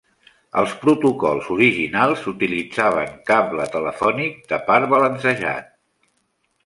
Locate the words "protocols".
0.83-1.49